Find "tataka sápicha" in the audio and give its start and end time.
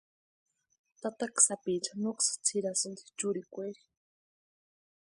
1.01-1.93